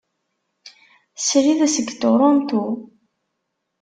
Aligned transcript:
Srid 1.25 1.59
seg 1.75 1.87
Toronto. 2.01 2.63